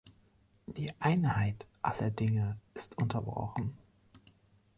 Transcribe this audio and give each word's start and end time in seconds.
Die 0.65 0.91
Einheit 0.99 1.67
aller 1.83 2.09
Dinge 2.09 2.57
ist 2.73 2.97
unterbrochen. 2.97 3.77